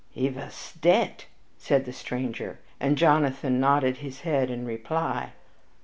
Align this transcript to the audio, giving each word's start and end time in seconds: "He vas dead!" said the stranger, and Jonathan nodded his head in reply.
"He 0.09 0.27
vas 0.29 0.73
dead!" 0.81 1.25
said 1.59 1.85
the 1.85 1.93
stranger, 1.93 2.57
and 2.79 2.97
Jonathan 2.97 3.59
nodded 3.59 3.97
his 3.97 4.21
head 4.21 4.49
in 4.49 4.65
reply. 4.65 5.33